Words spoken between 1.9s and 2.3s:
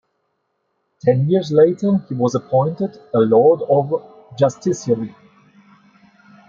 he